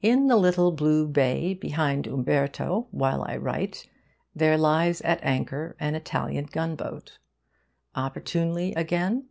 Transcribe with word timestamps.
In 0.00 0.28
the 0.28 0.38
little 0.38 0.72
blue 0.72 1.06
bay 1.06 1.52
behind 1.52 2.06
Umberto, 2.06 2.86
while 2.92 3.22
I 3.28 3.36
write, 3.36 3.86
there 4.34 4.56
lies 4.56 5.02
at 5.02 5.22
anchor 5.22 5.76
an 5.78 5.94
Italian 5.94 6.46
gunboat. 6.46 7.18
Opportunely 7.94 8.72
again? 8.72 9.26